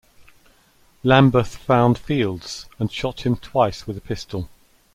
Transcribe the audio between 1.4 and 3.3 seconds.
found Fields and shot